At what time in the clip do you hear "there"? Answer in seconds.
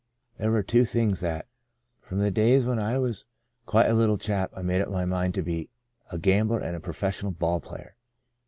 0.39-0.49